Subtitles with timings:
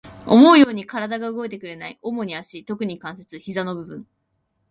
[0.25, 1.99] 思うように体が動いてくれない。
[2.01, 4.07] 主に足、特に関節、膝の部分。